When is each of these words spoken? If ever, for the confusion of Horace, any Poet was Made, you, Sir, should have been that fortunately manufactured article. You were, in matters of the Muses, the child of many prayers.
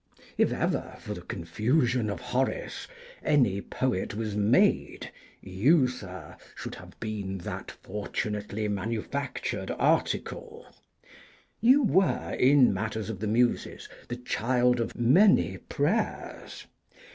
If 0.35 0.51
ever, 0.51 0.97
for 0.99 1.13
the 1.13 1.21
confusion 1.21 2.09
of 2.09 2.19
Horace, 2.19 2.87
any 3.21 3.61
Poet 3.61 4.15
was 4.15 4.35
Made, 4.35 5.11
you, 5.41 5.87
Sir, 5.87 6.37
should 6.55 6.73
have 6.73 6.99
been 6.99 7.37
that 7.37 7.69
fortunately 7.69 8.67
manufactured 8.67 9.69
article. 9.77 10.65
You 11.59 11.83
were, 11.83 12.31
in 12.33 12.73
matters 12.73 13.11
of 13.11 13.19
the 13.19 13.27
Muses, 13.27 13.87
the 14.07 14.15
child 14.15 14.79
of 14.79 14.97
many 14.99 15.57
prayers. 15.59 16.65